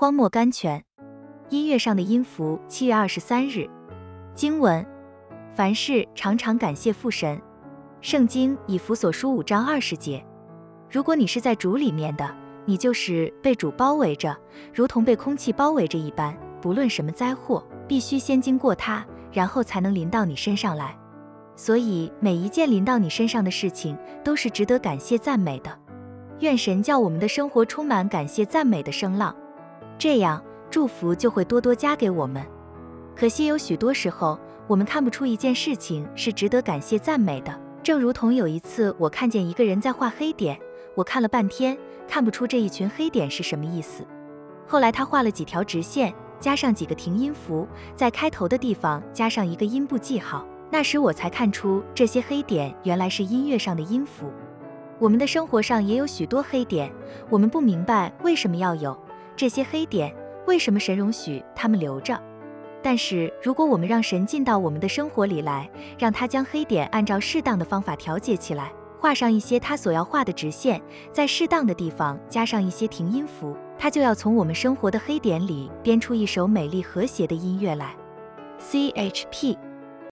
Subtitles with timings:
[0.00, 0.84] 荒漠甘泉，
[1.48, 2.56] 音乐上的音符。
[2.68, 3.68] 七月二十三日，
[4.32, 4.86] 经文：
[5.50, 7.42] 凡事常常感谢父神。
[8.00, 10.24] 圣经以弗所书五章二十节。
[10.88, 12.32] 如果你是在主里面的，
[12.64, 14.38] 你就是被主包围着，
[14.72, 16.32] 如同被空气包围着一般。
[16.62, 20.96] 不论什么灾祸，必须先经过它，然后才能临到你身上来。
[21.56, 25.76] 所以每一件临到你身上的事情，都是值得感谢赞美的。
[26.38, 29.34] 愿神叫我们的生活充满感谢赞美的声浪，
[29.98, 30.40] 这样
[30.70, 32.44] 祝福就会多多加给我们。
[33.16, 37.52] 可惜有许多时候，我们看不出一件事情是值得感谢赞美的。
[37.82, 40.56] 正如同有一次，我看见一个人在画黑点，
[40.94, 41.76] 我看了半天，
[42.06, 44.04] 看不出这一群黑点是什么意思。
[44.66, 50.46] 后来他画了几条直线，加上几个停音符，在开头的地方加上一个音部记号。
[50.70, 54.30] 那时我才看出这些黑点原来是音乐上的音符。
[54.98, 56.92] 我们的生活上也有许多黑点，
[57.30, 58.94] 我们不明白为什么要有
[59.38, 60.12] 这些黑点，
[60.48, 62.20] 为什么神容许他们留着。
[62.82, 77.94] 但是如果我们让神进到我们的生活里来，让他将黑点按照适当的方法调节起来，画上一些他所要画的直线，在适当的地方加上一些停音符，他就要从我们生活的黑点里编出一首美丽和谐的音乐来。
[78.58, 79.56] C H P